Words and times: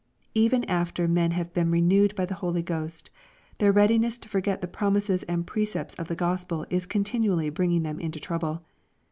Even 0.33 0.63
after 0.63 1.07
men 1.07 1.29
have 1.29 1.53
been 1.53 1.69
renewed 1.69 2.15
bythe 2.15 2.31
Holy 2.31 2.63
Ghost, 2.63 3.11
their 3.59 3.71
readi 3.71 3.99
ness 3.99 4.17
to 4.17 4.27
forget 4.27 4.59
the 4.59 4.67
promises 4.67 5.21
and 5.29 5.45
precepts 5.45 5.93
of 5.93 6.07
the 6.07 6.15
Gospel 6.15 6.65
is 6.71 6.87
continually 6.87 7.51
bringing 7.51 7.83
them 7.83 7.99
mto 7.99 8.19
trouble. 8.19 8.63